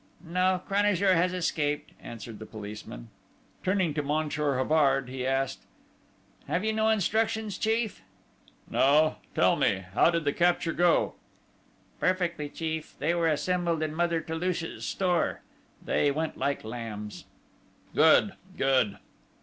"No. 0.25 0.59
Cranajour 0.67 1.13
has 1.13 1.31
escaped," 1.31 1.91
answered 2.01 2.39
the 2.39 2.45
policeman. 2.47 3.09
Turning 3.63 3.93
to 3.93 4.01
Monsieur 4.01 4.57
Havard, 4.57 5.09
he 5.09 5.27
asked: 5.27 5.59
"You 6.47 6.53
have 6.55 6.63
no 6.73 6.89
instructions, 6.89 7.55
chief?" 7.59 8.01
"No. 8.67 9.17
Tell 9.35 9.55
me, 9.55 9.83
how 9.93 10.09
did 10.09 10.23
the 10.25 10.33
capture 10.33 10.73
go?" 10.73 11.13
"Perfectly, 11.99 12.49
chief. 12.49 12.95
They 12.97 13.13
were 13.13 13.27
assembled 13.27 13.83
in 13.83 13.93
Mother 13.93 14.21
Toulouche's 14.21 14.85
store. 14.85 15.41
They 15.85 16.09
went 16.09 16.35
like 16.35 16.63
lambs." 16.63 17.25
"Good!... 17.93 18.33
Good!" 18.57 18.97